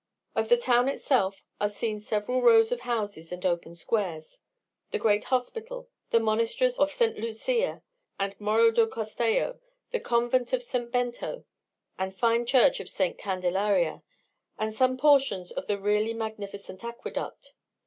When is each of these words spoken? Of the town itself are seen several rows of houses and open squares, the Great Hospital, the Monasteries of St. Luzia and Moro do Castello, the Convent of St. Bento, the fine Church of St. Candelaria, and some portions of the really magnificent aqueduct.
Of 0.33 0.49
the 0.49 0.57
town 0.57 0.89
itself 0.89 1.43
are 1.59 1.69
seen 1.69 1.99
several 1.99 2.41
rows 2.41 2.71
of 2.71 2.79
houses 2.79 3.31
and 3.31 3.45
open 3.45 3.75
squares, 3.75 4.41
the 4.89 4.97
Great 4.97 5.25
Hospital, 5.25 5.89
the 6.09 6.19
Monasteries 6.19 6.79
of 6.79 6.89
St. 6.91 7.19
Luzia 7.19 7.83
and 8.19 8.33
Moro 8.41 8.71
do 8.71 8.87
Castello, 8.87 9.59
the 9.91 9.99
Convent 9.99 10.53
of 10.53 10.63
St. 10.63 10.91
Bento, 10.91 11.45
the 11.99 12.09
fine 12.09 12.47
Church 12.47 12.79
of 12.79 12.89
St. 12.89 13.19
Candelaria, 13.19 14.01
and 14.57 14.73
some 14.73 14.97
portions 14.97 15.51
of 15.51 15.67
the 15.67 15.77
really 15.77 16.15
magnificent 16.15 16.83
aqueduct. 16.83 17.53